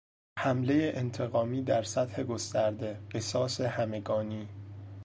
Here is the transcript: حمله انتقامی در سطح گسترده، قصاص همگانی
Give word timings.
حمله 0.39 0.91
انتقامی 0.95 1.63
در 1.63 1.83
سطح 1.83 2.23
گسترده، 2.23 2.99
قصاص 3.11 3.61
همگانی 3.61 4.49